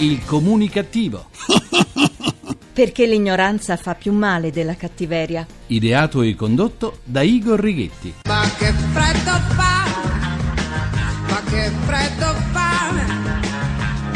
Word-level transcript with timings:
Il 0.00 0.24
comunicativo. 0.24 1.26
Perché 2.72 3.06
l'ignoranza 3.06 3.76
fa 3.76 3.94
più 3.94 4.14
male 4.14 4.50
della 4.50 4.74
cattiveria. 4.74 5.46
Ideato 5.66 6.22
e 6.22 6.34
condotto 6.34 7.00
da 7.04 7.20
Igor 7.20 7.60
Righetti. 7.60 8.14
Ma 8.26 8.48
che 8.56 8.72
freddo 8.72 9.32
fa! 9.56 9.84
Ma 11.28 11.42
che 11.50 11.70
freddo 11.84 12.34
fa! 12.50 13.19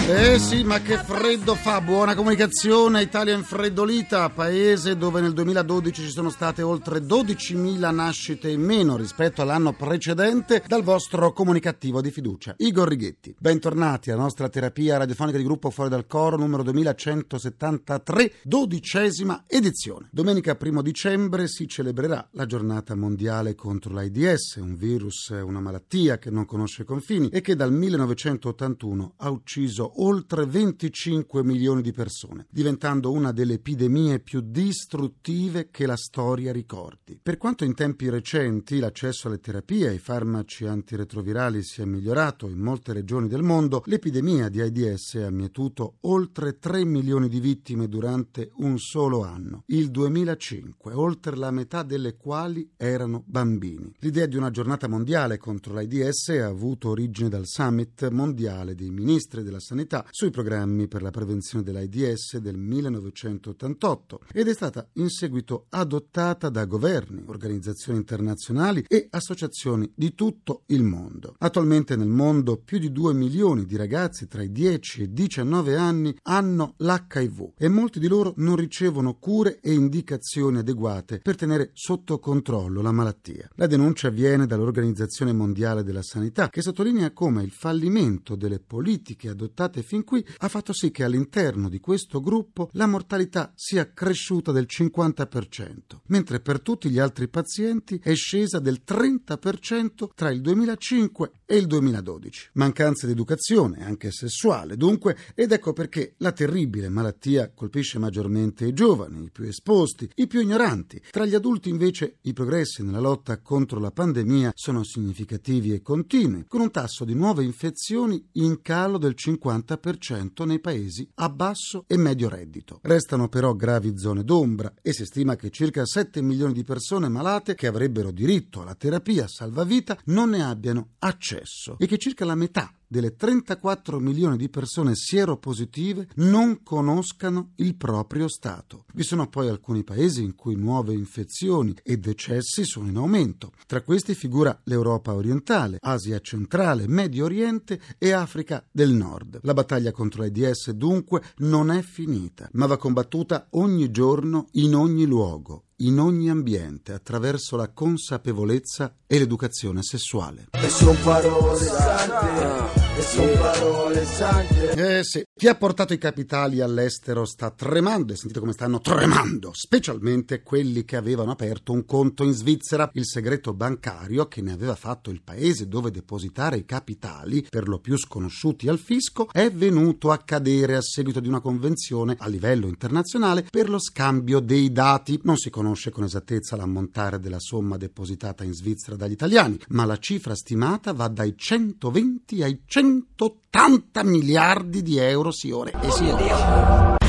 Eh 0.06 0.38
sì, 0.38 0.62
ma 0.64 0.82
che 0.82 0.98
freddo 0.98 1.54
fa! 1.54 1.80
Buona 1.80 2.14
comunicazione, 2.14 3.00
Italia 3.00 3.34
infreddolita, 3.34 4.28
paese 4.28 4.98
dove 4.98 5.22
nel 5.22 5.32
2012 5.32 6.02
ci 6.02 6.10
sono 6.10 6.28
state 6.28 6.60
oltre 6.60 6.98
12.000 6.98 7.90
nascite 7.90 8.50
in 8.50 8.60
meno 8.60 8.98
rispetto 8.98 9.40
all'anno 9.40 9.72
precedente 9.72 10.62
dal 10.66 10.82
vostro 10.82 11.32
comunicativo 11.32 12.02
di 12.02 12.10
fiducia, 12.10 12.54
Igor 12.58 12.86
Righetti. 12.86 13.34
Bentornati 13.38 14.10
alla 14.10 14.20
nostra 14.20 14.50
terapia 14.50 14.98
radiofonica 14.98 15.38
di 15.38 15.44
gruppo 15.44 15.70
Fuori 15.70 15.88
dal 15.88 16.06
Coro 16.06 16.36
numero 16.36 16.62
2173, 16.62 18.32
dodicesima 18.42 19.44
edizione. 19.46 20.08
Domenica 20.12 20.54
1 20.60 20.82
dicembre 20.82 21.48
si 21.48 21.66
celebrerà 21.66 22.28
la 22.32 22.44
giornata 22.44 22.94
mondiale 22.94 23.54
contro 23.54 23.94
l'AIDS, 23.94 24.56
un 24.56 24.76
virus, 24.76 25.28
una 25.30 25.60
malattia 25.60 26.18
che 26.18 26.28
non 26.28 26.44
conosce 26.44 26.84
confini 26.84 27.30
e 27.30 27.40
che 27.40 27.56
dal 27.56 27.72
1981 27.72 29.14
ha 29.16 29.30
ucciso 29.30 29.92
oltre 29.96 30.46
25 30.46 31.44
milioni 31.44 31.82
di 31.82 31.92
persone, 31.92 32.46
diventando 32.50 33.12
una 33.12 33.32
delle 33.32 33.54
epidemie 33.54 34.20
più 34.20 34.40
distruttive 34.40 35.68
che 35.70 35.86
la 35.86 35.96
storia 35.96 36.52
ricordi. 36.52 37.18
Per 37.22 37.36
quanto 37.36 37.64
in 37.64 37.74
tempi 37.74 38.08
recenti 38.08 38.78
l'accesso 38.78 39.28
alle 39.28 39.38
terapie 39.38 39.86
e 39.86 39.90
ai 39.90 39.98
farmaci 39.98 40.66
antiretrovirali 40.66 41.62
sia 41.62 41.86
migliorato 41.86 42.48
in 42.48 42.58
molte 42.58 42.92
regioni 42.92 43.28
del 43.28 43.42
mondo, 43.42 43.82
l'epidemia 43.86 44.48
di 44.48 44.60
AIDS 44.60 45.14
ha 45.14 45.30
mietuto 45.30 45.96
oltre 46.02 46.58
3 46.58 46.84
milioni 46.84 47.28
di 47.28 47.40
vittime 47.40 47.88
durante 47.88 48.50
un 48.56 48.78
solo 48.78 49.22
anno, 49.22 49.64
il 49.66 49.90
2005, 49.90 50.92
oltre 50.92 51.36
la 51.36 51.50
metà 51.50 51.82
delle 51.82 52.16
quali 52.16 52.70
erano 52.76 53.22
bambini. 53.26 53.92
L'idea 53.98 54.26
di 54.26 54.36
una 54.36 54.50
giornata 54.50 54.88
mondiale 54.88 55.38
contro 55.38 55.74
l'AIDS 55.74 56.28
ha 56.40 56.46
avuto 56.46 56.90
origine 56.90 57.28
dal 57.28 57.46
Summit 57.46 58.08
mondiale 58.10 58.74
dei 58.74 58.90
ministri 58.90 59.42
della 59.42 59.60
sanità 59.60 59.83
sanità 59.84 60.06
sui 60.10 60.30
programmi 60.30 60.88
per 60.88 61.02
la 61.02 61.10
prevenzione 61.10 61.62
dell'AIDS 61.62 62.38
del 62.38 62.56
1988 62.56 64.20
ed 64.32 64.48
è 64.48 64.54
stata 64.54 64.88
in 64.94 65.10
seguito 65.10 65.66
adottata 65.68 66.48
da 66.48 66.64
governi, 66.64 67.22
organizzazioni 67.26 67.98
internazionali 67.98 68.84
e 68.88 69.08
associazioni 69.10 69.90
di 69.94 70.14
tutto 70.14 70.62
il 70.66 70.82
mondo. 70.82 71.34
Attualmente 71.38 71.96
nel 71.96 72.08
mondo 72.08 72.56
più 72.56 72.78
di 72.78 72.90
2 72.90 73.12
milioni 73.12 73.66
di 73.66 73.76
ragazzi 73.76 74.26
tra 74.26 74.42
i 74.42 74.50
10 74.50 75.00
e 75.00 75.04
i 75.04 75.12
19 75.12 75.76
anni 75.76 76.16
hanno 76.22 76.74
l'HIV 76.78 77.52
e 77.56 77.68
molti 77.68 77.98
di 77.98 78.08
loro 78.08 78.32
non 78.36 78.56
ricevono 78.56 79.18
cure 79.18 79.60
e 79.60 79.72
indicazioni 79.72 80.58
adeguate 80.58 81.18
per 81.18 81.36
tenere 81.36 81.70
sotto 81.74 82.18
controllo 82.18 82.80
la 82.80 82.92
malattia. 82.92 83.50
La 83.56 83.66
denuncia 83.66 84.08
viene 84.08 84.46
dall'Organizzazione 84.46 85.32
Mondiale 85.32 85.82
della 85.82 86.02
Sanità 86.02 86.48
che 86.48 86.62
sottolinea 86.62 87.12
come 87.12 87.42
il 87.42 87.50
fallimento 87.50 88.34
delle 88.34 88.60
politiche 88.60 89.28
adottate 89.28 89.73
arrivate 89.74 89.82
fin 89.82 90.04
qui 90.04 90.24
ha 90.38 90.48
fatto 90.48 90.72
sì 90.72 90.90
che 90.90 91.02
all'interno 91.02 91.68
di 91.68 91.80
questo 91.80 92.20
gruppo 92.20 92.68
la 92.72 92.86
mortalità 92.86 93.52
sia 93.56 93.92
cresciuta 93.92 94.52
del 94.52 94.66
50%, 94.68 95.78
mentre 96.06 96.40
per 96.40 96.60
tutti 96.60 96.88
gli 96.88 96.98
altri 96.98 97.28
pazienti 97.28 98.00
è 98.02 98.14
scesa 98.14 98.60
del 98.60 98.82
30% 98.86 100.08
tra 100.14 100.30
il 100.30 100.40
2005 100.40 101.30
e 101.43 101.43
il 101.48 101.66
2012. 101.66 102.50
Mancanza 102.54 103.06
di 103.06 103.12
educazione, 103.12 103.84
anche 103.84 104.10
sessuale, 104.10 104.76
dunque, 104.76 105.16
ed 105.34 105.52
ecco 105.52 105.72
perché 105.72 106.14
la 106.18 106.32
terribile 106.32 106.88
malattia 106.88 107.50
colpisce 107.54 107.98
maggiormente 107.98 108.66
i 108.66 108.72
giovani, 108.72 109.24
i 109.24 109.30
più 109.30 109.44
esposti, 109.44 110.08
i 110.16 110.26
più 110.26 110.40
ignoranti. 110.40 111.02
Tra 111.10 111.26
gli 111.26 111.34
adulti 111.34 111.68
invece 111.68 112.18
i 112.22 112.32
progressi 112.32 112.82
nella 112.82 113.00
lotta 113.00 113.40
contro 113.40 113.80
la 113.80 113.90
pandemia 113.90 114.52
sono 114.54 114.84
significativi 114.84 115.72
e 115.72 115.82
continui, 115.82 116.44
con 116.46 116.60
un 116.60 116.70
tasso 116.70 117.04
di 117.04 117.14
nuove 117.14 117.44
infezioni 117.44 118.28
in 118.32 118.60
calo 118.62 118.98
del 118.98 119.14
50%. 119.16 119.42
40% 119.44 120.44
nei 120.44 120.60
paesi 120.60 121.08
a 121.16 121.28
basso 121.28 121.84
e 121.86 121.96
medio 121.96 122.28
reddito. 122.28 122.80
Restano 122.82 123.28
però 123.28 123.54
gravi 123.54 123.98
zone 123.98 124.24
d'ombra 124.24 124.72
e 124.80 124.92
si 124.92 125.04
stima 125.04 125.36
che 125.36 125.50
circa 125.50 125.84
7 125.84 126.22
milioni 126.22 126.52
di 126.52 126.64
persone 126.64 127.08
malate 127.08 127.54
che 127.54 127.66
avrebbero 127.66 128.10
diritto 128.10 128.62
alla 128.62 128.74
terapia 128.74 129.26
salvavita 129.26 129.98
non 130.06 130.30
ne 130.30 130.42
abbiano 130.42 130.90
accesso 130.98 131.33
e 131.78 131.86
che 131.86 131.98
circa 131.98 132.24
la 132.24 132.34
metà 132.34 132.72
delle 132.86 133.16
34 133.16 133.98
milioni 133.98 134.36
di 134.36 134.48
persone 134.48 134.94
sieropositive 134.94 136.08
non 136.16 136.62
conoscano 136.62 137.52
il 137.56 137.74
proprio 137.74 138.28
stato. 138.28 138.84
Vi 138.94 139.02
sono 139.02 139.28
poi 139.28 139.48
alcuni 139.48 139.82
paesi 139.82 140.22
in 140.22 140.36
cui 140.36 140.54
nuove 140.54 140.94
infezioni 140.94 141.74
e 141.82 141.96
decessi 141.96 142.64
sono 142.64 142.88
in 142.88 142.96
aumento. 142.96 143.50
Tra 143.66 143.82
questi 143.82 144.14
figura 144.14 144.60
l'Europa 144.64 145.12
orientale, 145.12 145.78
Asia 145.80 146.20
centrale, 146.20 146.86
Medio 146.86 147.24
Oriente 147.24 147.80
e 147.98 148.12
Africa 148.12 148.64
del 148.70 148.92
Nord. 148.92 149.40
La 149.42 149.54
battaglia 149.54 149.90
contro 149.90 150.22
l'AIDS 150.22 150.70
dunque 150.70 151.22
non 151.38 151.72
è 151.72 151.82
finita, 151.82 152.48
ma 152.52 152.66
va 152.66 152.76
combattuta 152.76 153.48
ogni 153.50 153.90
giorno 153.90 154.46
in 154.52 154.74
ogni 154.74 155.04
luogo 155.04 155.64
in 155.84 155.98
ogni 155.98 156.30
ambiente 156.30 156.92
attraverso 156.92 157.56
la 157.56 157.68
consapevolezza 157.68 158.96
e 159.06 159.18
l'educazione 159.18 159.82
sessuale. 159.82 160.48
E 160.52 160.68
son 160.68 160.96
parole 161.02 161.58
sante, 161.58 162.83
e 162.96 163.02
son 163.02 163.36
parole 163.38 164.04
sante. 164.04 164.98
Eh 164.98 165.04
sì, 165.04 165.24
chi 165.36 165.48
ha 165.48 165.56
portato 165.56 165.92
i 165.92 165.98
capitali 165.98 166.60
all'estero 166.60 167.24
sta 167.24 167.50
tremando 167.50 168.12
e 168.12 168.16
sentite 168.16 168.40
come 168.40 168.52
stanno 168.52 168.80
tremando, 168.80 169.50
specialmente 169.52 170.42
quelli 170.42 170.84
che 170.84 170.96
avevano 170.96 171.32
aperto 171.32 171.72
un 171.72 171.84
conto 171.84 172.22
in 172.22 172.32
Svizzera. 172.32 172.90
Il 172.92 173.06
segreto 173.06 173.52
bancario 173.52 174.26
che 174.26 174.42
ne 174.42 174.52
aveva 174.52 174.74
fatto 174.74 175.10
il 175.10 175.22
paese 175.22 175.66
dove 175.66 175.90
depositare 175.90 176.58
i 176.58 176.64
capitali, 176.64 177.46
per 177.48 177.68
lo 177.68 177.78
più 177.78 177.96
sconosciuti 177.96 178.68
al 178.68 178.78
fisco, 178.78 179.28
è 179.32 179.50
venuto 179.50 180.10
a 180.10 180.18
cadere 180.18 180.76
a 180.76 180.82
seguito 180.82 181.20
di 181.20 181.28
una 181.28 181.40
convenzione 181.40 182.14
a 182.18 182.28
livello 182.28 182.66
internazionale 182.66 183.46
per 183.50 183.68
lo 183.68 183.78
scambio 183.78 184.40
dei 184.40 184.70
dati. 184.70 185.18
Non 185.24 185.36
si 185.36 185.50
conosce 185.50 185.90
con 185.90 186.04
esattezza 186.04 186.56
l'ammontare 186.56 187.18
della 187.18 187.40
somma 187.40 187.76
depositata 187.76 188.44
in 188.44 188.54
Svizzera 188.54 188.96
dagli 188.96 189.12
italiani, 189.12 189.58
ma 189.68 189.84
la 189.84 189.98
cifra 189.98 190.34
stimata 190.34 190.92
va 190.92 191.08
dai 191.08 191.34
120 191.36 192.42
ai 192.42 192.62
180 192.84 194.02
miliardi 194.02 194.82
di 194.82 194.98
euro 194.98 195.30
si 195.30 195.48
e 195.48 195.90
si 195.90 196.04
ore. 196.04 197.02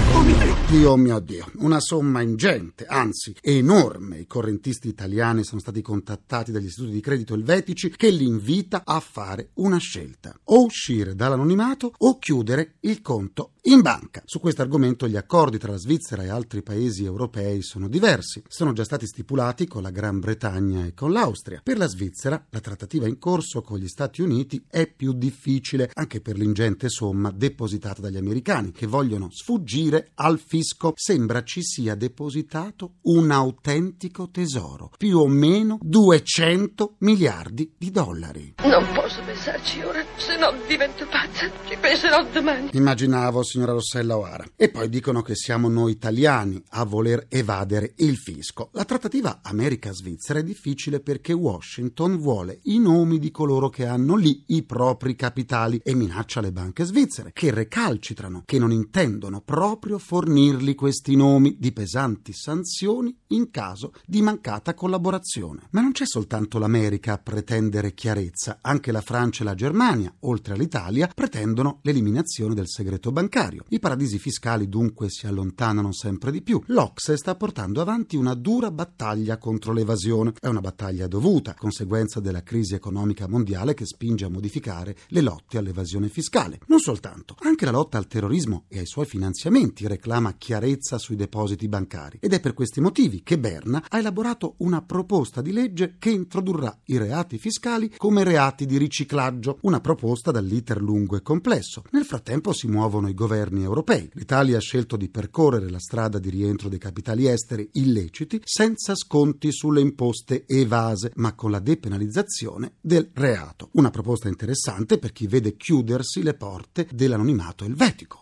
Dio 0.69 0.95
mio 0.95 1.19
Dio, 1.19 1.51
una 1.57 1.81
somma 1.81 2.21
ingente, 2.21 2.85
anzi 2.85 3.35
enorme. 3.41 4.19
I 4.19 4.25
correntisti 4.25 4.87
italiani 4.87 5.43
sono 5.43 5.59
stati 5.59 5.81
contattati 5.81 6.51
dagli 6.51 6.65
istituti 6.65 6.93
di 6.93 7.01
credito 7.01 7.33
elvetici 7.33 7.89
che 7.89 8.09
li 8.09 8.25
invita 8.25 8.83
a 8.85 8.99
fare 9.01 9.49
una 9.55 9.77
scelta, 9.77 10.33
o 10.45 10.63
uscire 10.63 11.13
dall'anonimato 11.13 11.91
o 11.95 12.17
chiudere 12.17 12.75
il 12.81 13.01
conto 13.01 13.51
in 13.67 13.81
banca. 13.81 14.21
Su 14.25 14.39
questo 14.39 14.61
argomento 14.61 15.07
gli 15.07 15.15
accordi 15.15 15.57
tra 15.57 15.71
la 15.71 15.77
Svizzera 15.77 16.23
e 16.23 16.29
altri 16.29 16.61
paesi 16.61 17.03
europei 17.03 17.61
sono 17.61 17.87
diversi. 17.87 18.43
Sono 18.47 18.73
già 18.73 18.83
stati 18.83 19.07
stipulati 19.07 19.65
con 19.67 19.81
la 19.81 19.89
Gran 19.89 20.19
Bretagna 20.19 20.85
e 20.85 20.93
con 20.93 21.11
l'Austria. 21.11 21.61
Per 21.63 21.77
la 21.77 21.87
Svizzera 21.87 22.45
la 22.49 22.59
trattativa 22.59 23.07
in 23.07 23.17
corso 23.17 23.61
con 23.61 23.79
gli 23.79 23.87
Stati 23.87 24.21
Uniti 24.21 24.63
è 24.69 24.87
più 24.87 25.13
difficile, 25.13 25.89
anche 25.93 26.21
per 26.21 26.37
l'ingente 26.37 26.89
somma 26.89 27.31
depositata 27.31 28.01
dagli 28.01 28.17
americani, 28.17 28.71
che 28.71 28.85
vogliono 28.85 29.29
sfuggire 29.31 30.11
al 30.15 30.39
fisco. 30.39 30.93
Sembra 30.95 31.43
ci 31.43 31.63
sia 31.63 31.95
depositato 31.95 32.95
un 33.03 33.31
autentico 33.31 34.29
tesoro, 34.29 34.91
più 34.97 35.17
o 35.17 35.27
meno 35.27 35.79
200 35.81 36.97
miliardi 36.99 37.73
di 37.77 37.89
dollari. 37.89 38.55
Non 38.57 38.85
posso 38.93 39.21
pensarci 39.25 39.81
ora, 39.81 40.03
se 40.17 40.37
no 40.37 40.53
divento 40.67 41.07
pazza. 41.07 41.49
Ci 41.67 41.77
penserò 41.79 42.23
domani. 42.31 42.69
Immaginavo, 42.73 43.41
signora 43.55 43.71
Rossella 43.71 44.17
O'Hara. 44.17 44.45
E 44.57 44.69
poi 44.69 44.89
dicono 44.89 45.21
che 45.21 45.35
siamo 45.35 45.69
noi 45.69 45.93
italiani 45.93 46.61
a 46.71 46.83
voler 46.83 47.27
evadere 47.29 47.93
il 47.97 48.17
fisco. 48.17 48.69
La 48.73 48.83
trattativa 48.83 49.39
America-Svizzera 49.41 50.39
è 50.39 50.43
difficile 50.43 50.99
perché 50.99 51.31
Washington 51.31 52.17
vuole 52.17 52.59
i 52.63 52.79
nomi 52.79 53.17
di 53.17 53.31
coloro 53.31 53.69
che 53.69 53.85
hanno 53.85 54.15
lì 54.15 54.43
i 54.47 54.63
propri 54.63 55.15
capitali 55.15 55.79
e 55.83 55.95
minaccia 55.95 56.41
le 56.41 56.51
banche 56.51 56.83
svizzere 56.83 57.31
che 57.33 57.51
recalcitrano, 57.51 58.43
che 58.45 58.59
non 58.59 58.73
intendono 58.73 59.39
proprio 59.41 59.97
fornirli 59.97 60.75
questi 60.75 61.15
nomi 61.15 61.55
di 61.57 61.71
pesanti 61.71 62.33
sanzioni 62.33 63.15
in 63.27 63.51
caso 63.51 63.93
di 64.05 64.21
mancata 64.21 64.73
collaborazione. 64.73 65.67
Ma 65.71 65.79
non 65.79 65.93
c'è 65.93 66.05
soltanto 66.05 66.59
l'America 66.59 67.13
a 67.13 67.19
pretendere 67.19 67.93
chiarezza, 67.93 68.59
anche 68.61 68.91
la 68.91 69.01
Francia 69.01 69.43
e 69.43 69.45
la 69.45 69.55
Germania, 69.55 70.13
oltre 70.21 70.55
all'Italia, 70.55 71.09
pretendono 71.13 71.79
l'eliminazione 71.83 72.53
del 72.53 72.67
segreto 72.67 73.11
bancario. 73.11 73.43
I 73.69 73.79
paradisi 73.79 74.17
fiscali 74.17 74.67
dunque 74.67 75.09
si 75.09 75.27
allontanano 75.27 75.91
sempre 75.91 76.31
di 76.31 76.41
più. 76.41 76.61
L'Ocse 76.67 77.15
sta 77.15 77.35
portando 77.35 77.79
avanti 77.79 78.15
una 78.15 78.33
dura 78.33 78.71
battaglia 78.71 79.37
contro 79.37 79.71
l'evasione. 79.71 80.33
È 80.39 80.47
una 80.47 80.61
battaglia 80.61 81.07
dovuta, 81.07 81.53
conseguenza 81.53 82.19
della 82.19 82.41
crisi 82.41 82.73
economica 82.73 83.27
mondiale 83.27 83.75
che 83.75 83.85
spinge 83.85 84.25
a 84.25 84.29
modificare 84.29 84.95
le 85.09 85.21
lotte 85.21 85.59
all'evasione 85.59 86.09
fiscale. 86.09 86.59
Non 86.67 86.79
soltanto, 86.79 87.35
anche 87.41 87.65
la 87.65 87.71
lotta 87.71 87.99
al 87.99 88.07
terrorismo 88.07 88.65
e 88.67 88.79
ai 88.79 88.87
suoi 88.87 89.05
finanziamenti 89.05 89.87
reclama 89.87 90.33
chiarezza 90.33 90.97
sui 90.97 91.15
depositi 91.15 91.67
bancari. 91.67 92.17
Ed 92.21 92.33
è 92.33 92.39
per 92.39 92.53
questi 92.53 92.81
motivi 92.81 93.21
che 93.21 93.37
Berna 93.37 93.83
ha 93.87 93.99
elaborato 93.99 94.55
una 94.57 94.81
proposta 94.81 95.41
di 95.41 95.51
legge 95.51 95.97
che 95.99 96.09
introdurrà 96.09 96.75
i 96.85 96.97
reati 96.97 97.37
fiscali 97.37 97.93
come 97.95 98.23
reati 98.23 98.65
di 98.65 98.77
riciclaggio, 98.77 99.59
una 99.61 99.81
proposta 99.81 100.31
dall'iter 100.31 100.81
lungo 100.81 101.15
e 101.15 101.21
complesso. 101.21 101.83
Nel 101.91 102.05
frattempo 102.05 102.51
si 102.51 102.67
muovono 102.67 103.07
i 103.07 103.13
governi 103.13 103.33
europei. 103.43 104.09
L'Italia 104.13 104.57
ha 104.57 104.61
scelto 104.61 104.97
di 104.97 105.09
percorrere 105.09 105.69
la 105.69 105.79
strada 105.79 106.19
di 106.19 106.29
rientro 106.29 106.69
dei 106.69 106.79
capitali 106.79 107.27
esteri 107.27 107.69
illeciti 107.73 108.41
senza 108.43 108.95
sconti 108.95 109.51
sulle 109.51 109.81
imposte 109.81 110.45
evase, 110.47 111.11
ma 111.15 111.33
con 111.33 111.51
la 111.51 111.59
depenalizzazione 111.59 112.73
del 112.81 113.09
reato. 113.13 113.69
Una 113.73 113.89
proposta 113.89 114.27
interessante 114.27 114.97
per 114.97 115.11
chi 115.11 115.27
vede 115.27 115.55
chiudersi 115.55 116.23
le 116.23 116.33
porte 116.33 116.87
dell'anonimato 116.91 117.65
elvetico. 117.65 118.19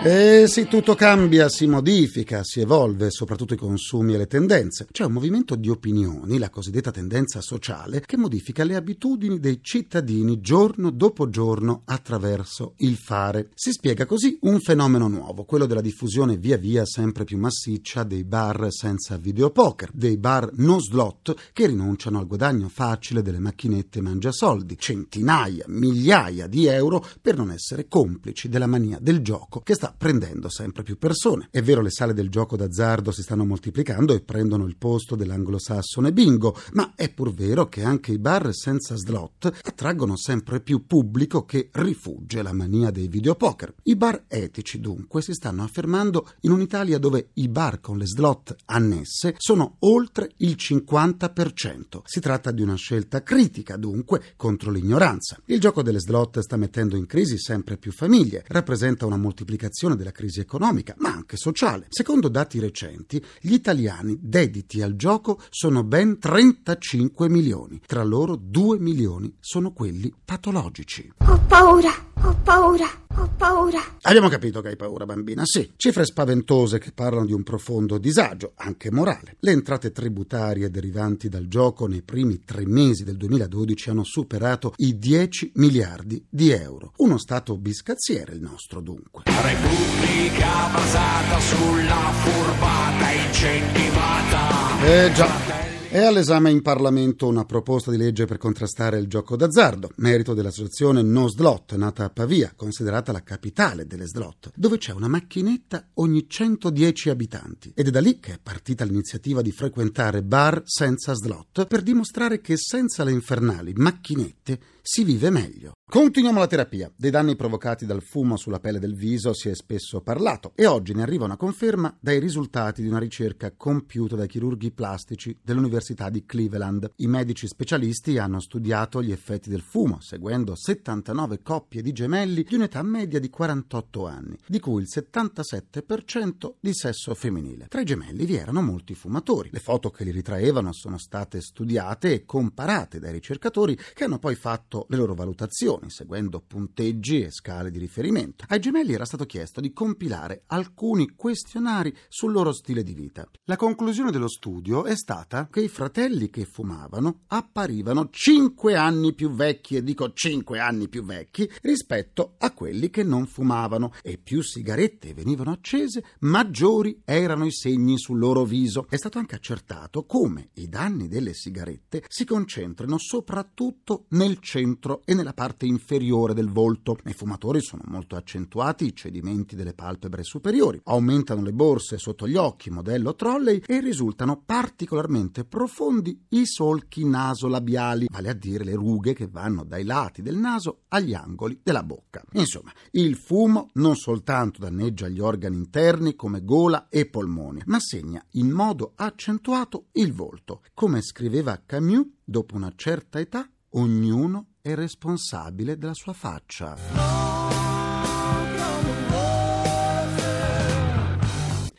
Eh 0.00 0.46
sì, 0.46 0.68
tutto 0.68 0.94
cambia, 0.94 1.48
si 1.48 1.66
modifica, 1.66 2.44
si 2.44 2.60
evolve, 2.60 3.10
soprattutto 3.10 3.54
i 3.54 3.56
consumi 3.56 4.14
e 4.14 4.18
le 4.18 4.28
tendenze. 4.28 4.86
C'è 4.92 5.04
un 5.04 5.10
movimento 5.10 5.56
di 5.56 5.68
opinioni, 5.68 6.38
la 6.38 6.50
cosiddetta 6.50 6.92
tendenza 6.92 7.40
sociale, 7.40 8.02
che 8.02 8.16
modifica 8.16 8.62
le 8.62 8.76
abitudini 8.76 9.40
dei 9.40 9.58
cittadini 9.60 10.40
giorno 10.40 10.90
dopo 10.90 11.28
giorno 11.28 11.82
attraverso 11.84 12.74
il 12.76 12.94
fare. 12.94 13.50
Si 13.54 13.72
spiega 13.72 14.06
così 14.06 14.38
un 14.42 14.60
fenomeno 14.60 15.08
nuovo, 15.08 15.42
quello 15.42 15.66
della 15.66 15.80
diffusione 15.80 16.36
via 16.36 16.58
via 16.58 16.86
sempre 16.86 17.24
più 17.24 17.36
massiccia 17.36 18.04
dei 18.04 18.22
bar 18.22 18.68
senza 18.70 19.16
videopoker, 19.16 19.90
dei 19.92 20.16
bar 20.16 20.48
no 20.58 20.78
slot 20.78 21.34
che 21.52 21.66
rinunciano 21.66 22.20
al 22.20 22.28
guadagno 22.28 22.68
facile 22.68 23.20
delle 23.20 23.40
macchinette 23.40 24.00
mangiasoldi, 24.00 24.78
centinaia, 24.78 25.64
migliaia 25.66 26.46
di 26.46 26.66
euro 26.66 27.04
per 27.20 27.36
non 27.36 27.50
essere 27.50 27.88
complici 27.88 28.48
della 28.48 28.68
mania 28.68 28.98
del 29.00 29.22
gioco 29.22 29.58
che 29.58 29.74
sta 29.74 29.86
prendendo 29.98 30.48
sempre 30.48 30.84
più 30.84 30.96
persone. 30.96 31.48
È 31.50 31.60
vero, 31.60 31.82
le 31.82 31.90
sale 31.90 32.14
del 32.14 32.30
gioco 32.30 32.56
d'azzardo 32.56 33.10
si 33.10 33.22
stanno 33.22 33.44
moltiplicando 33.44 34.14
e 34.14 34.20
prendono 34.20 34.64
il 34.64 34.76
posto 34.76 35.16
dell'anglosassone 35.16 36.12
bingo, 36.12 36.56
ma 36.72 36.92
è 36.94 37.10
pur 37.10 37.34
vero 37.34 37.68
che 37.68 37.82
anche 37.82 38.12
i 38.12 38.18
bar 38.18 38.54
senza 38.54 38.96
slot 38.96 39.46
attraggono 39.64 40.16
sempre 40.16 40.60
più 40.60 40.86
pubblico 40.86 41.44
che 41.44 41.68
rifugge 41.72 42.42
la 42.42 42.52
mania 42.52 42.90
dei 42.90 43.08
videopoker. 43.08 43.74
I 43.82 43.96
bar 43.96 44.24
etici, 44.28 44.80
dunque, 44.80 45.20
si 45.20 45.32
stanno 45.32 45.64
affermando 45.64 46.28
in 46.42 46.52
un'Italia 46.52 46.98
dove 46.98 47.30
i 47.34 47.48
bar 47.48 47.80
con 47.80 47.98
le 47.98 48.06
slot 48.06 48.54
annesse 48.66 49.34
sono 49.36 49.76
oltre 49.80 50.30
il 50.38 50.56
50%. 50.56 52.02
Si 52.04 52.20
tratta 52.20 52.52
di 52.52 52.62
una 52.62 52.76
scelta 52.76 53.24
critica, 53.24 53.76
dunque, 53.76 54.22
contro 54.36 54.70
l'ignoranza. 54.70 55.40
Il 55.46 55.58
gioco 55.58 55.82
delle 55.82 55.98
slot 55.98 56.38
sta 56.38 56.56
mettendo 56.56 56.96
in 56.96 57.06
crisi 57.06 57.36
sempre 57.36 57.76
più 57.76 57.90
famiglie, 57.90 58.44
rappresenta 58.46 59.04
una 59.04 59.16
moltiplicazione 59.16 59.77
della 59.86 60.12
crisi 60.12 60.40
economica, 60.40 60.94
ma 60.98 61.12
anche 61.12 61.36
sociale. 61.36 61.86
Secondo 61.88 62.28
dati 62.28 62.58
recenti, 62.58 63.22
gli 63.40 63.52
italiani 63.52 64.18
dediti 64.20 64.82
al 64.82 64.96
gioco 64.96 65.40
sono 65.50 65.84
ben 65.84 66.18
35 66.18 67.28
milioni. 67.28 67.80
Tra 67.86 68.02
loro 68.02 68.36
2 68.36 68.78
milioni 68.78 69.34
sono 69.40 69.72
quelli 69.72 70.12
patologici. 70.24 71.12
Ho 71.26 71.40
paura, 71.46 71.90
ho 72.22 72.36
paura, 72.42 72.86
ho 73.14 73.30
paura. 73.36 73.80
Abbiamo 74.02 74.28
capito 74.28 74.60
che 74.60 74.68
hai 74.68 74.76
paura, 74.76 75.04
bambina, 75.04 75.42
sì. 75.44 75.72
Cifre 75.76 76.04
spaventose 76.04 76.78
che 76.78 76.92
parlano 76.92 77.26
di 77.26 77.32
un 77.32 77.42
profondo 77.42 77.98
disagio, 77.98 78.52
anche 78.56 78.90
morale. 78.90 79.36
Le 79.40 79.52
entrate 79.52 79.92
tributarie 79.92 80.70
derivanti 80.70 81.28
dal 81.28 81.46
gioco 81.46 81.86
nei 81.86 82.02
primi 82.02 82.44
tre 82.44 82.66
mesi 82.66 83.04
del 83.04 83.16
2012 83.16 83.90
hanno 83.90 84.04
superato 84.04 84.72
i 84.76 84.98
10 84.98 85.52
miliardi 85.54 86.24
di 86.28 86.50
euro. 86.50 86.92
Uno 86.96 87.18
stato 87.18 87.56
biscazziere 87.56 88.34
il 88.34 88.40
nostro, 88.40 88.80
dunque. 88.80 89.22
Repubblica 89.24 90.68
basata 90.72 91.40
sulla 91.40 92.12
furbata 92.12 93.10
incentivata. 93.10 94.80
Eh 94.84 95.12
già. 95.12 95.67
È 95.90 96.04
all'esame 96.04 96.50
in 96.50 96.60
Parlamento 96.60 97.26
una 97.26 97.46
proposta 97.46 97.90
di 97.90 97.96
legge 97.96 98.26
per 98.26 98.36
contrastare 98.36 98.98
il 98.98 99.06
gioco 99.06 99.36
d'azzardo, 99.36 99.92
merito 99.96 100.34
dell'associazione 100.34 101.00
No 101.00 101.28
Slot, 101.28 101.76
nata 101.76 102.04
a 102.04 102.10
Pavia, 102.10 102.52
considerata 102.54 103.10
la 103.10 103.22
capitale 103.22 103.86
delle 103.86 104.06
slot, 104.06 104.52
dove 104.54 104.76
c'è 104.76 104.92
una 104.92 105.08
macchinetta 105.08 105.88
ogni 105.94 106.28
110 106.28 107.08
abitanti. 107.08 107.72
Ed 107.74 107.86
è 107.86 107.90
da 107.90 108.00
lì 108.00 108.20
che 108.20 108.34
è 108.34 108.38
partita 108.42 108.84
l'iniziativa 108.84 109.40
di 109.40 109.50
frequentare 109.50 110.22
bar 110.22 110.60
senza 110.66 111.14
slot 111.14 111.66
per 111.66 111.80
dimostrare 111.80 112.42
che 112.42 112.58
senza 112.58 113.02
le 113.02 113.12
infernali 113.12 113.72
macchinette 113.74 114.60
si 114.90 115.04
vive 115.04 115.28
meglio. 115.28 115.72
Continuiamo 115.90 116.38
la 116.38 116.46
terapia. 116.46 116.90
Dei 116.94 117.10
danni 117.10 117.34
provocati 117.34 117.86
dal 117.86 118.02
fumo 118.02 118.36
sulla 118.36 118.58
pelle 118.58 118.78
del 118.78 118.94
viso 118.94 119.32
si 119.32 119.48
è 119.48 119.54
spesso 119.54 120.02
parlato 120.02 120.52
e 120.54 120.66
oggi 120.66 120.92
ne 120.94 121.02
arriva 121.02 121.24
una 121.24 121.36
conferma 121.36 121.94
dai 121.98 122.18
risultati 122.18 122.82
di 122.82 122.88
una 122.88 122.98
ricerca 122.98 123.52
compiuta 123.54 124.16
dai 124.16 124.28
chirurghi 124.28 124.70
plastici 124.70 125.38
dell'Università 125.42 126.08
di 126.08 126.24
Cleveland. 126.24 126.92
I 126.96 127.06
medici 127.06 127.46
specialisti 127.46 128.18
hanno 128.18 128.40
studiato 128.40 129.02
gli 129.02 129.12
effetti 129.12 129.48
del 129.50 129.62
fumo 129.62 129.98
seguendo 130.00 130.54
79 130.54 131.42
coppie 131.42 131.82
di 131.82 131.92
gemelli 131.92 132.42
di 132.42 132.54
un'età 132.54 132.82
media 132.82 133.18
di 133.18 133.30
48 133.30 134.06
anni, 134.06 134.38
di 134.46 134.60
cui 134.60 134.82
il 134.82 134.88
77% 134.90 136.54
di 136.60 136.74
sesso 136.74 137.14
femminile. 137.14 137.66
Tra 137.68 137.80
i 137.80 137.86
gemelli 137.86 138.26
vi 138.26 138.36
erano 138.36 138.62
molti 138.62 138.94
fumatori. 138.94 139.50
Le 139.52 139.60
foto 139.60 139.90
che 139.90 140.04
li 140.04 140.10
ritraevano 140.10 140.72
sono 140.72 140.98
state 140.98 141.40
studiate 141.40 142.12
e 142.12 142.24
comparate 142.26 142.98
dai 142.98 143.12
ricercatori 143.12 143.74
che 143.94 144.04
hanno 144.04 144.18
poi 144.18 144.34
fatto 144.34 144.77
le 144.88 144.96
loro 144.96 145.14
valutazioni, 145.14 145.90
seguendo 145.90 146.40
punteggi 146.40 147.22
e 147.22 147.30
scale 147.30 147.70
di 147.70 147.78
riferimento. 147.78 148.44
Ai 148.48 148.60
gemelli 148.60 148.92
era 148.92 149.04
stato 149.04 149.24
chiesto 149.24 149.60
di 149.60 149.72
compilare 149.72 150.42
alcuni 150.46 151.14
questionari 151.16 151.94
sul 152.08 152.32
loro 152.32 152.52
stile 152.52 152.82
di 152.82 152.94
vita. 152.94 153.28
La 153.44 153.56
conclusione 153.56 154.10
dello 154.10 154.28
studio 154.28 154.84
è 154.84 154.96
stata 154.96 155.48
che 155.50 155.60
i 155.60 155.68
fratelli 155.68 156.30
che 156.30 156.44
fumavano 156.44 157.20
apparivano 157.28 158.08
5 158.10 158.76
anni 158.76 159.14
più 159.14 159.30
vecchi, 159.30 159.76
e 159.76 159.82
dico 159.82 160.12
5 160.12 160.58
anni 160.58 160.88
più 160.88 161.04
vecchi, 161.04 161.50
rispetto 161.62 162.34
a 162.38 162.52
quelli 162.52 162.90
che 162.90 163.02
non 163.02 163.26
fumavano, 163.26 163.92
e 164.02 164.18
più 164.18 164.42
sigarette 164.42 165.14
venivano 165.14 165.52
accese, 165.52 166.04
maggiori 166.20 167.00
erano 167.04 167.46
i 167.46 167.52
segni 167.52 167.98
sul 167.98 168.18
loro 168.18 168.44
viso. 168.44 168.86
È 168.88 168.96
stato 168.96 169.18
anche 169.18 169.34
accertato 169.34 170.04
come 170.04 170.50
i 170.54 170.68
danni 170.68 171.08
delle 171.08 171.34
sigarette 171.34 172.04
si 172.08 172.24
concentrano 172.24 172.98
soprattutto 172.98 174.06
nel 174.10 174.38
centro 174.40 174.67
e 175.04 175.14
nella 175.14 175.32
parte 175.32 175.66
inferiore 175.66 176.34
del 176.34 176.50
volto. 176.50 176.96
Nei 177.04 177.14
fumatori 177.14 177.60
sono 177.62 177.82
molto 177.86 178.16
accentuati 178.16 178.84
i 178.84 178.94
cedimenti 178.94 179.56
delle 179.56 179.72
palpebre 179.72 180.22
superiori, 180.22 180.80
aumentano 180.84 181.42
le 181.42 181.52
borse 181.52 181.96
sotto 181.98 182.28
gli 182.28 182.36
occhi, 182.36 182.70
modello 182.70 183.14
trolley, 183.14 183.62
e 183.66 183.80
risultano 183.80 184.42
particolarmente 184.44 185.44
profondi 185.44 186.26
i 186.30 186.44
solchi 186.44 187.04
nasolabiali, 187.06 188.08
vale 188.10 188.28
a 188.28 188.34
dire 188.34 188.64
le 188.64 188.74
rughe 188.74 189.14
che 189.14 189.28
vanno 189.28 189.64
dai 189.64 189.84
lati 189.84 190.22
del 190.22 190.36
naso 190.36 190.80
agli 190.88 191.14
angoli 191.14 191.60
della 191.62 191.82
bocca. 191.82 192.22
Insomma, 192.32 192.72
il 192.92 193.16
fumo 193.16 193.70
non 193.74 193.96
soltanto 193.96 194.60
danneggia 194.60 195.08
gli 195.08 195.20
organi 195.20 195.56
interni 195.56 196.14
come 196.14 196.42
gola 196.42 196.88
e 196.88 197.06
polmoni, 197.06 197.62
ma 197.66 197.78
segna 197.80 198.24
in 198.32 198.50
modo 198.50 198.92
accentuato 198.96 199.86
il 199.92 200.12
volto. 200.12 200.62
Come 200.74 201.00
scriveva 201.02 201.62
Camus, 201.64 202.06
dopo 202.24 202.56
una 202.56 202.72
certa 202.74 203.20
età 203.20 203.48
ognuno 203.70 204.46
è 204.72 204.74
responsabile 204.74 205.78
della 205.78 205.94
sua 205.94 206.12
faccia. 206.12 206.76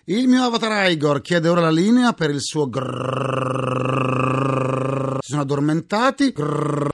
Il 0.06 0.28
mio 0.28 0.44
avatar 0.44 0.90
Igor 0.90 1.22
chiede 1.22 1.50
ora 1.50 1.62
la 1.62 1.70
linea 1.70 2.14
per 2.14 2.32
il 2.32 2.42
suo 2.42 2.68
grrrr. 2.68 4.00
Si 5.22 5.30
sono 5.30 5.42
addormentati. 5.42 6.32
Grrrr. 6.32 6.88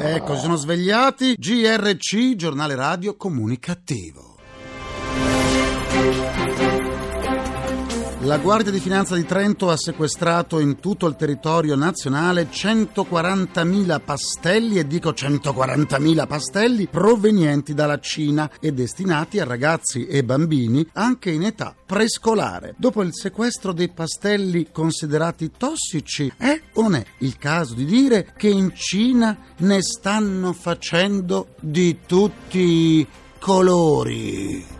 Ecco, 0.00 0.34
si 0.36 0.40
sono 0.40 0.54
svegliati. 0.54 1.34
GRC, 1.36 2.36
giornale 2.36 2.76
radio 2.76 3.16
comunicativo. 3.16 4.36
La 8.28 8.36
Guardia 8.36 8.70
di 8.70 8.78
Finanza 8.78 9.14
di 9.14 9.24
Trento 9.24 9.70
ha 9.70 9.76
sequestrato 9.78 10.60
in 10.60 10.80
tutto 10.80 11.06
il 11.06 11.16
territorio 11.16 11.74
nazionale 11.76 12.50
140.000 12.50 14.00
pastelli, 14.04 14.78
e 14.78 14.86
dico 14.86 15.12
140.000 15.12 16.26
pastelli, 16.26 16.88
provenienti 16.88 17.72
dalla 17.72 17.98
Cina 18.00 18.50
e 18.60 18.72
destinati 18.72 19.40
a 19.40 19.46
ragazzi 19.46 20.06
e 20.06 20.24
bambini 20.24 20.86
anche 20.92 21.30
in 21.30 21.44
età 21.44 21.74
prescolare. 21.86 22.74
Dopo 22.76 23.00
il 23.00 23.14
sequestro 23.14 23.72
dei 23.72 23.88
pastelli 23.88 24.68
considerati 24.70 25.52
tossici, 25.56 26.30
è 26.36 26.60
o 26.74 26.82
non 26.82 26.96
è 26.96 27.04
il 27.20 27.38
caso 27.38 27.72
di 27.72 27.86
dire 27.86 28.34
che 28.36 28.48
in 28.48 28.74
Cina 28.74 29.38
ne 29.60 29.80
stanno 29.80 30.52
facendo 30.52 31.54
di 31.60 32.00
tutti 32.04 32.58
i 32.58 33.06
colori? 33.38 34.76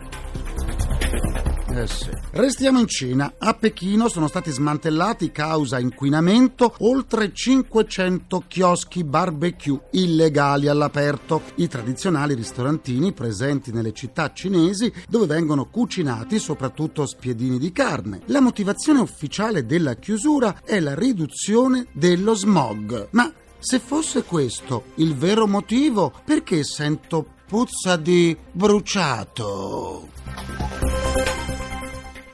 Eh. 1.71 1.87
Restiamo 2.31 2.79
in 2.79 2.87
Cina. 2.87 3.33
A 3.37 3.53
Pechino 3.53 4.09
sono 4.09 4.27
stati 4.27 4.49
smantellati 4.49 5.31
causa 5.31 5.77
inquinamento 5.77 6.73
oltre 6.79 7.31
500 7.31 8.43
chioschi 8.47 9.03
barbecue 9.03 9.79
illegali 9.91 10.67
all'aperto, 10.67 11.43
i 11.55 11.67
tradizionali 11.67 12.33
ristorantini 12.33 13.13
presenti 13.13 13.71
nelle 13.71 13.93
città 13.93 14.33
cinesi 14.33 14.91
dove 15.07 15.27
vengono 15.27 15.69
cucinati 15.69 16.39
soprattutto 16.39 17.05
spiedini 17.05 17.59
di 17.59 17.71
carne. 17.71 18.21
La 18.25 18.41
motivazione 18.41 18.99
ufficiale 18.99 19.65
della 19.65 19.93
chiusura 19.95 20.61
è 20.65 20.79
la 20.79 20.95
riduzione 20.95 21.85
dello 21.91 22.33
smog. 22.33 23.09
Ma 23.11 23.31
se 23.59 23.77
fosse 23.79 24.23
questo 24.23 24.85
il 24.95 25.15
vero 25.15 25.45
motivo, 25.45 26.11
perché 26.25 26.63
sento 26.63 27.25
puzza 27.45 27.95
di 27.95 28.35
bruciato? 28.51 30.07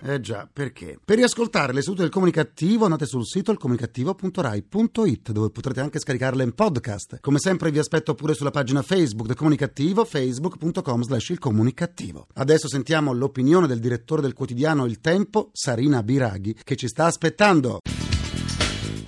Eh 0.07 0.19
già, 0.19 0.47
perché? 0.51 0.99
Per 1.03 1.17
riascoltare 1.17 1.73
le 1.73 1.81
sedute 1.81 2.03
del 2.03 2.11
comunicativo 2.11 2.83
andate 2.83 3.07
sul 3.07 3.25
sito 3.25 3.49
ilcomunicativo.rai.it 3.49 5.31
dove 5.31 5.49
potrete 5.49 5.79
anche 5.79 5.97
scaricarle 5.97 6.43
in 6.43 6.53
podcast. 6.53 7.17
Come 7.21 7.39
sempre 7.39 7.71
vi 7.71 7.79
aspetto 7.79 8.13
pure 8.13 8.35
sulla 8.35 8.51
pagina 8.51 8.83
Facebook 8.83 9.25
del 9.25 9.35
comunicativo 9.35 10.05
facebook.com 10.05 11.01
slash 11.01 11.29
il 11.29 11.39
comunicativo. 11.39 12.27
Adesso 12.35 12.67
sentiamo 12.67 13.13
l'opinione 13.13 13.65
del 13.65 13.79
direttore 13.79 14.21
del 14.21 14.33
quotidiano 14.33 14.85
Il 14.85 14.99
Tempo, 14.99 15.49
Sarina 15.53 16.03
Biraghi, 16.03 16.55
che 16.63 16.75
ci 16.75 16.87
sta 16.87 17.05
aspettando. 17.05 17.79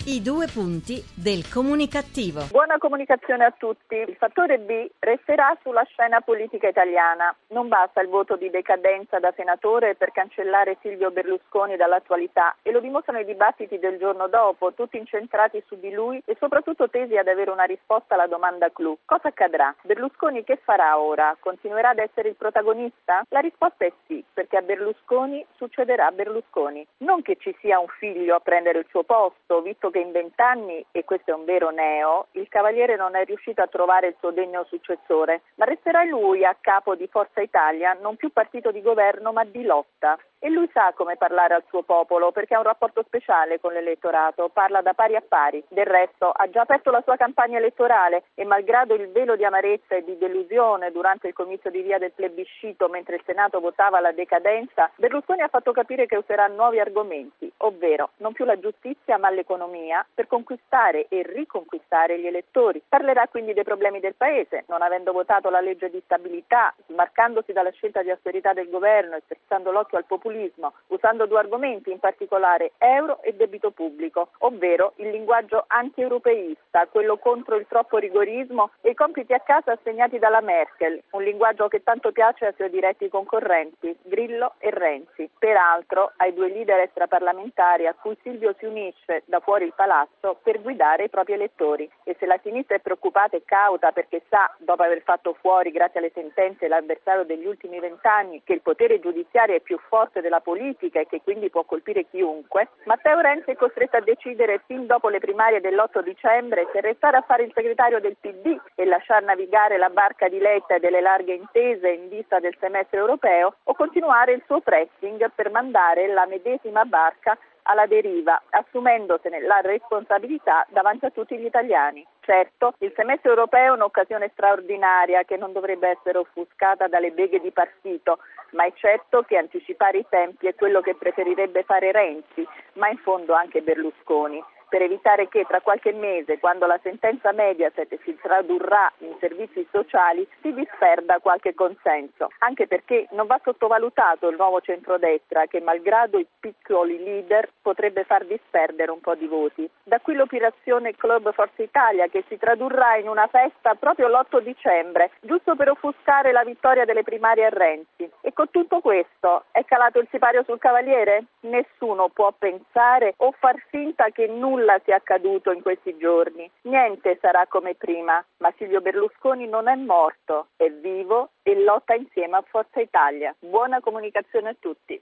I 0.07 0.21
due 0.21 0.47
punti 0.47 1.03
del 1.13 1.51
comunicativo. 1.51 2.47
Buona 2.49 2.77
comunicazione 2.77 3.43
a 3.43 3.51
tutti. 3.51 3.95
Il 3.95 4.15
fattore 4.15 4.57
B 4.57 4.87
resterà 4.99 5.53
sulla 5.61 5.83
scena 5.83 6.21
politica 6.21 6.69
italiana. 6.69 7.35
Non 7.47 7.67
basta 7.67 7.99
il 7.99 8.07
voto 8.07 8.37
di 8.37 8.49
decadenza 8.49 9.19
da 9.19 9.33
senatore 9.35 9.95
per 9.95 10.13
cancellare 10.13 10.77
Silvio 10.79 11.11
Berlusconi 11.11 11.75
dall'attualità 11.75 12.55
e 12.61 12.71
lo 12.71 12.79
dimostrano 12.79 13.19
i 13.19 13.25
dibattiti 13.25 13.79
del 13.79 13.97
giorno 13.97 14.29
dopo, 14.29 14.71
tutti 14.71 14.95
incentrati 14.95 15.61
su 15.67 15.77
di 15.77 15.91
lui 15.91 16.21
e 16.23 16.37
soprattutto 16.39 16.89
tesi 16.89 17.17
ad 17.17 17.27
avere 17.27 17.51
una 17.51 17.65
risposta 17.65 18.13
alla 18.13 18.27
domanda 18.27 18.69
clou. 18.71 18.97
Cosa 19.03 19.27
accadrà? 19.27 19.75
Berlusconi 19.81 20.45
che 20.45 20.57
farà 20.63 20.97
ora? 20.97 21.35
Continuerà 21.37 21.89
ad 21.89 21.99
essere 21.99 22.29
il 22.29 22.35
protagonista? 22.35 23.25
La 23.27 23.41
risposta 23.41 23.83
è 23.83 23.91
sì, 24.05 24.23
perché 24.33 24.55
a 24.55 24.61
Berlusconi 24.61 25.45
succederà 25.57 26.11
Berlusconi. 26.11 26.87
Non 26.99 27.21
che 27.23 27.35
ci 27.37 27.53
sia 27.59 27.77
un 27.77 27.87
figlio 27.99 28.35
a 28.35 28.39
prendere 28.39 28.79
il 28.79 28.85
suo 28.89 29.03
posto, 29.03 29.61
visto 29.61 29.89
che 29.89 29.95
in 29.99 30.11
vent'anni, 30.11 30.85
e 30.91 31.03
questo 31.03 31.31
è 31.31 31.33
un 31.33 31.45
vero 31.45 31.69
neo, 31.69 32.27
il 32.31 32.47
Cavaliere 32.49 32.95
non 32.95 33.15
è 33.15 33.23
riuscito 33.25 33.61
a 33.61 33.67
trovare 33.67 34.07
il 34.07 34.15
suo 34.19 34.31
degno 34.31 34.63
successore, 34.65 35.41
ma 35.55 35.65
resterà 35.65 36.03
lui 36.03 36.43
a 36.45 36.55
capo 36.59 36.95
di 36.95 37.07
Forza 37.07 37.41
Italia, 37.41 37.93
non 37.93 38.15
più 38.15 38.31
partito 38.31 38.71
di 38.71 38.81
governo 38.81 39.31
ma 39.31 39.43
di 39.43 39.63
lotta. 39.63 40.17
E 40.39 40.50
lui 40.51 40.70
sa 40.72 40.94
come 40.94 41.17
parlare 41.17 41.56
al 41.56 41.63
suo 41.67 41.82
popolo 41.82 42.32
perché 42.32 42.53
ha 42.53 42.60
un 42.60 42.65
rapporto 42.65 43.01
speciale 43.03 43.60
con 43.60 43.74
l'elettorato, 43.74 44.50
parla 44.50 44.82
da 44.82 44.94
pari 44.94 45.15
a 45.15 45.24
pari. 45.27 45.63
Del 45.67 45.88
resto 45.88 46.29
ha 46.29 46.48
già 46.51 46.62
aperto 46.62 46.91
la 46.91 47.01
sua 47.01 47.15
campagna 47.15 47.58
elettorale 47.58 48.25
e 48.36 48.46
malgrado 48.46 48.94
il 48.94 49.10
velo 49.10 49.36
di 49.36 49.44
amarezza 49.44 49.96
e 49.96 50.03
di 50.03 50.15
delusione 50.15 50.91
durante 50.91 51.27
il 51.27 51.34
comizio 51.34 51.72
di 51.72 51.82
via 51.82 51.98
del 51.98 52.12
plebiscito 52.12 52.88
mentre 52.88 53.15
il 53.15 53.24
Senato 53.25 53.60
votava 53.60 54.00
la 54.00 54.12
decadenza, 54.12 54.91
Berlusconi 54.96 55.41
ha 55.41 55.48
fatto 55.48 55.72
capire 55.72 56.06
che 56.06 56.17
userà 56.17 56.46
nuovi 56.46 56.79
argomenti, 56.79 57.51
ovvero 57.58 58.12
non 58.17 58.34
più 58.34 58.46
la 58.46 58.60
giustizia 58.60 59.17
ma 59.17 59.32
l'economia 59.32 60.06
per 60.13 60.27
conquistare 60.27 61.08
e 61.10 61.24
riconquistare 61.24 62.20
gli 62.20 62.27
elettori. 62.27 62.79
Parlerà 62.88 63.27
quindi 63.27 63.53
dei 63.53 63.63
problemi 63.63 64.00
del 64.00 64.13
Paese, 64.13 64.65
non 64.67 64.84
avendo 64.84 65.12
votato 65.13 65.50
la 65.50 65.62
legge 65.62 65.89
di 65.89 66.01
stabilità, 66.06 66.75
smarcandosi 66.86 67.53
dalla 67.53 67.72
scelta 67.72 68.03
di 68.03 68.12
austerità 68.12 68.53
del 68.53 68.70
governo 68.70 69.15
e 69.15 69.24
spezzando 69.25 69.72
l'occhio 69.72 69.98
al 69.98 70.06
populismo 70.06 70.25
populismo, 70.27 70.74
usando 70.88 71.25
due 71.25 71.39
argomenti, 71.39 71.91
in 71.91 72.00
particolare 72.00 72.74
euro 72.79 73.22
e 73.24 73.34
debito 73.34 73.72
pubblico, 73.72 74.29
ovvero 74.39 74.93
il 74.98 75.10
linguaggio 75.10 75.63
anti-europeista, 75.67 76.88
quello 76.88 77.17
contro 77.17 77.55
il 77.55 77.65
troppo 77.67 77.98
rigorismo 77.98 78.72
e 78.81 78.91
i 78.91 78.93
compiti 78.93 79.34
a 79.34 79.39
casa 79.39 79.72
assegnati 79.72 80.19
dalla 80.19 80.41
Merkel, 80.41 81.01
un 81.12 81.24
linguaggio 81.24 81.67
che 81.67 81.84
tanto 81.84 82.12
piace 82.12 82.46
ai 82.46 82.53
suoi 82.55 82.69
diretti 82.69 83.10
concorrenti, 83.10 83.98
Grillo 84.03 84.55
e 84.60 84.69
Renzi. 84.72 85.29
Peraltro 85.38 86.12
ai 86.17 86.34
due 86.34 86.50
leader 86.50 86.79
extraparlamentari 86.79 87.88
a 87.88 87.93
cui 87.93 88.17
Silvio 88.22 88.53
si 88.57 88.65
unisce 88.65 89.24
da 89.25 89.39
fuori 89.39 89.65
il 89.65 89.74
palazzo 89.74 90.38
per 90.43 90.62
guidare 90.62 91.05
i 91.05 91.10
propri 91.10 91.34
elettori. 91.34 91.89
E 92.03 92.15
se 92.19 92.25
la 92.25 92.39
sinistra 92.43 92.75
è 92.75 92.79
preoccupata 92.79 93.38
e 93.38 93.43
cauta 93.46 93.91
perché 93.91 94.24
sa, 94.29 94.53
dopo 94.57 94.84
aver 94.84 95.01
fatto 95.03 95.36
fuori, 95.39 95.72
grazie 95.72 96.00
alle 96.00 96.12
sentenze, 96.13 96.67
l'avversario 96.67 97.24
degli 97.24 97.46
ultimi 97.46 97.79
vent'anni, 97.79 98.41
che 98.43 98.53
il 98.53 98.62
potere 98.62 99.00
giudiziario 99.00 99.55
è 99.55 99.62
più 99.62 99.77
forte 99.88 100.16
forte 100.17 100.21
della 100.21 100.39
politica 100.39 101.00
e 101.00 101.07
che 101.07 101.21
quindi 101.24 101.50
può 101.50 101.63
colpire 101.63 102.05
chiunque, 102.09 102.69
Matteo 102.86 103.19
Renzi 103.19 103.51
è 103.51 103.55
costretto 103.55 103.97
a 103.97 104.01
decidere 104.01 104.62
fin 104.65 104.86
dopo 104.86 105.09
le 105.09 105.19
primarie 105.19 105.62
dell'8 105.62 106.01
dicembre 106.01 106.67
se 106.71 106.81
restare 106.81 107.17
a 107.17 107.21
fare 107.21 107.43
il 107.43 107.51
segretario 107.53 108.00
del 108.00 108.17
PD 108.19 108.57
e 108.75 108.86
lasciar 108.86 109.24
navigare 109.24 109.77
la 109.77 109.89
barca 109.89 110.27
di 110.27 110.39
Letta 110.39 110.75
e 110.75 110.79
delle 110.79 111.01
larghe 111.01 111.33
intese 111.33 111.89
in 111.89 112.09
vista 112.09 112.39
del 112.39 112.55
semestre 112.59 113.00
europeo 113.00 113.55
o 113.63 113.74
continuare 113.74 114.33
il 114.33 114.43
suo 114.45 114.59
pressing 114.59 115.31
per 115.33 115.51
mandare 115.51 116.07
la 116.07 116.25
medesima 116.25 116.83
barca 116.86 117.38
alla 117.63 117.86
deriva, 117.86 118.41
assumendosene 118.50 119.41
la 119.41 119.59
responsabilità 119.62 120.65
davanti 120.69 121.05
a 121.05 121.09
tutti 121.09 121.38
gli 121.38 121.45
italiani. 121.45 122.05
Certo, 122.27 122.74
il 122.79 122.91
semestre 122.93 123.29
europeo 123.29 123.72
è 123.72 123.77
un'occasione 123.77 124.29
straordinaria 124.34 125.24
che 125.24 125.38
non 125.38 125.53
dovrebbe 125.53 125.88
essere 125.88 126.17
offuscata 126.17 126.89
dalle 126.89 127.12
beghe 127.12 127.39
di 127.39 127.51
partito, 127.51 128.17
ma 128.51 128.65
è 128.65 128.74
certo 128.75 129.22
che 129.22 129.38
anticipare 129.38 130.00
i 130.00 130.05
tempi 130.10 130.46
è 130.48 130.53
quello 130.53 130.81
che 130.81 130.96
preferirebbe 130.96 131.63
fare 131.63 131.93
Renzi, 131.93 132.46
ma 132.74 132.89
in 132.89 132.98
fondo 132.98 133.34
anche 133.34 133.62
Berlusconi 133.62 134.43
per 134.69 134.81
evitare 134.81 135.27
che 135.27 135.45
tra 135.47 135.62
qualche 135.62 135.93
mese, 135.93 136.39
quando 136.39 136.65
la 136.65 136.79
sentenza 136.83 137.31
Mediaset 137.31 137.97
si 138.03 138.17
tradurrà 138.21 138.91
in 139.00 139.15
servizi 139.19 139.65
sociali, 139.71 140.27
si 140.41 140.53
disperda 140.53 141.19
qualche 141.19 141.53
consenso. 141.53 142.29
Anche 142.39 142.67
perché 142.67 143.07
non 143.12 143.27
va 143.27 143.39
sottovalutato 143.43 144.29
il 144.29 144.36
nuovo 144.36 144.59
centrodestra 144.62 145.45
che, 145.45 145.62
malgrado 145.62 146.19
i 146.19 146.27
piccoli 146.39 147.01
leader, 147.03 147.50
potrebbe 147.62 148.03
far 148.03 148.25
disperdere 148.25 148.91
un 148.91 149.00
po' 149.00 149.15
di 149.15 149.27
voti. 149.27 149.69
Da 149.83 150.00
qui 150.00 150.15
l'operazione 150.15 150.95
Club 150.95 151.31
Forza 151.33 151.63
Italia 151.63 152.07
che 152.07 152.24
si 152.27 152.38
tradurrà 152.38 152.97
in 152.97 153.07
una 153.07 153.27
festa 153.27 153.75
proprio 153.75 154.07
l'8 154.07 154.41
dicembre, 154.41 155.12
giusto 155.21 155.55
per 155.55 155.69
offuscare 155.69 156.31
la 156.31 156.43
vittoria 156.43 156.86
delle 156.86 157.03
primarie 157.03 157.45
a 157.45 157.50
Renzi. 157.50 158.09
E 158.21 158.33
con 158.33 158.50
tutto 158.51 158.79
questo 158.79 159.45
è 159.51 159.63
calato 159.63 160.00
il 160.00 160.07
sipario 160.12 160.43
sul 160.43 160.59
Cavaliere? 160.59 161.25
Nessuno 161.41 162.09
può 162.09 162.33
pensare 162.38 163.13
o 163.17 163.31
far 163.31 163.55
finta 163.69 164.09
che 164.09 164.27
nulla 164.27 164.56
nulla 164.57 164.81
sia 164.83 164.95
accaduto 164.95 165.51
in 165.51 165.61
questi 165.61 165.95
giorni, 165.97 166.49
niente 166.63 167.17
sarà 167.21 167.45
come 167.47 167.75
prima, 167.75 168.23
ma 168.37 168.51
Silvio 168.57 168.81
Berlusconi 168.81 169.47
non 169.47 169.67
è 169.67 169.75
morto, 169.75 170.47
è 170.55 170.69
vivo 170.69 171.31
e 171.43 171.61
lotta 171.63 171.93
insieme 171.93 172.37
a 172.37 172.43
Forza 172.49 172.81
Italia. 172.81 173.35
Buona 173.39 173.79
comunicazione 173.79 174.49
a 174.49 174.55
tutti. 174.59 175.01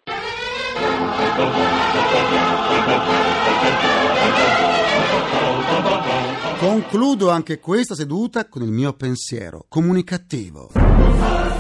Concludo 6.60 7.30
anche 7.30 7.60
questa 7.60 7.96
seduta 7.96 8.48
con 8.48 8.62
il 8.62 8.72
mio 8.72 8.94
pensiero 8.94 9.66
comunicativo. 9.70 11.55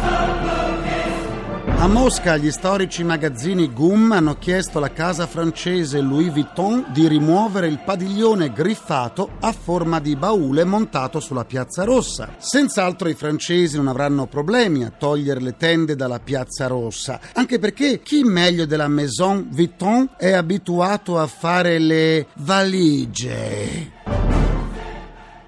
A 1.77 1.87
Mosca 1.87 2.35
gli 2.37 2.49
storici 2.49 3.03
magazzini 3.03 3.71
GUM 3.71 4.11
hanno 4.13 4.37
chiesto 4.39 4.79
alla 4.79 4.91
casa 4.91 5.27
francese 5.27 5.99
Louis 5.99 6.31
Vuitton 6.31 6.85
di 6.91 7.07
rimuovere 7.07 7.67
il 7.67 7.79
padiglione 7.83 8.51
griffato 8.51 9.33
a 9.41 9.51
forma 9.51 9.99
di 9.99 10.15
baule 10.15 10.63
montato 10.63 11.19
sulla 11.19 11.45
Piazza 11.45 11.83
Rossa. 11.83 12.33
Senz'altro 12.37 13.07
i 13.07 13.13
francesi 13.13 13.75
non 13.75 13.87
avranno 13.87 14.25
problemi 14.25 14.83
a 14.83 14.91
togliere 14.97 15.41
le 15.41 15.57
tende 15.57 15.95
dalla 15.95 16.19
Piazza 16.19 16.65
Rossa, 16.65 17.19
anche 17.33 17.59
perché 17.59 18.01
chi 18.01 18.23
meglio 18.23 18.65
della 18.65 18.87
Maison 18.87 19.47
Vuitton 19.51 20.09
è 20.17 20.31
abituato 20.31 21.19
a 21.19 21.27
fare 21.27 21.77
le 21.77 22.27
valigie. 22.37 23.94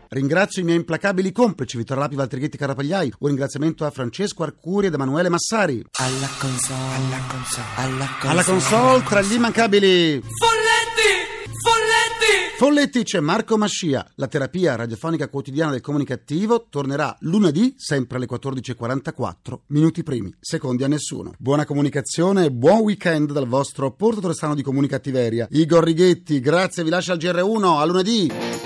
Ringrazio 0.10 0.62
i 0.62 0.66
miei 0.66 0.78
implacabili 0.78 1.32
complici 1.32 1.78
Vittorio 1.78 2.04
Lapi, 2.04 2.16
Valtrighetti, 2.16 2.58
Carapagliai. 2.58 3.14
Un 3.20 3.28
ringraziamento 3.28 3.86
a 3.86 3.92
Francesco 3.92 4.44
Arcuri 4.44 4.88
ed 4.88 4.94
Emanuele 4.94 5.30
Massari. 5.30 5.84
Alla 6.00 6.30
console, 6.40 6.96
alla 6.96 7.24
console, 7.28 7.66
alla 7.76 8.06
console. 8.06 8.32
Alla 8.32 8.44
console 8.44 9.04
tra 9.04 9.22
gli 9.22 9.34
immancabili 9.34 10.22
Folletti! 10.22 11.52
Folletti! 11.64 12.56
Folletti 12.58 13.04
c'è 13.04 13.20
Marco 13.20 13.58
Mascia. 13.58 14.10
La 14.16 14.28
terapia 14.28 14.76
radiofonica 14.76 15.28
quotidiana 15.28 15.72
del 15.72 15.82
comunicativo 15.82 16.68
tornerà 16.70 17.16
lunedì, 17.20 17.76
sempre 17.78 18.18
alle 18.18 18.28
14.44, 18.28 19.60
minuti 19.68 20.04
primi, 20.04 20.34
secondi 20.40 20.84
a 20.84 20.88
nessuno. 20.88 21.34
Buona 21.38 21.66
comunicazione 21.66 22.46
e 22.46 22.52
buon 22.52 22.80
weekend 22.80 23.32
dal 23.32 23.48
vostro 23.48 23.92
portatore 23.92 24.34
strano 24.34 24.56
di 24.56 24.64
comunicattiveria. 24.64 25.48
Igor 25.52 25.84
Righetti, 25.84 26.40
grazie, 26.40 26.84
vi 26.84 26.90
lascio 26.90 27.12
al 27.12 27.20
GR1, 27.20 27.80
a 27.80 27.86
lunedì. 27.86 28.57